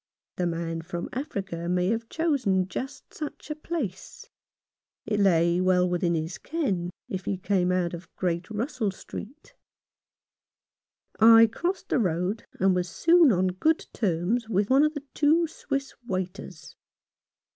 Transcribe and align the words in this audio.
The 0.37 0.47
man 0.47 0.81
from 0.81 1.09
Africa 1.13 1.69
may 1.69 1.89
have 1.89 2.09
chosen 2.09 2.67
just 2.67 3.13
such 3.13 3.51
a 3.51 3.55
place. 3.55 4.27
It 5.05 5.19
lay 5.19 5.61
well 5.61 5.87
within 5.87 6.15
his 6.15 6.39
ken, 6.39 6.89
if 7.07 7.25
he 7.25 7.37
came 7.37 7.71
out 7.71 7.93
of 7.93 8.09
Great 8.15 8.49
Russell 8.49 8.89
Street. 8.89 9.53
I 11.19 11.45
crossed 11.45 11.91
131 11.91 11.93
Rough 12.03 12.13
Justice, 12.15 12.45
the 12.57 12.63
road, 12.63 12.65
and 12.67 12.75
was 12.75 12.89
soon 12.89 13.31
on 13.31 13.47
good 13.59 13.85
terms 13.93 14.49
with 14.49 14.71
one 14.71 14.83
of 14.83 14.95
the 14.95 15.03
two 15.13 15.45
Swiss 15.45 15.93
waiters. 16.07 16.75